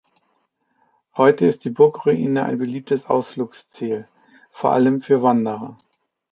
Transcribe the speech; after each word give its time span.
Heute 1.15 1.45
ist 1.45 1.63
die 1.63 1.69
Burgruine 1.69 2.43
ein 2.45 2.57
beliebtes 2.57 3.05
Ausflugsziel, 3.05 4.07
vor 4.49 4.71
allem 4.71 4.99
für 4.99 5.21
Wanderer. 5.21 5.77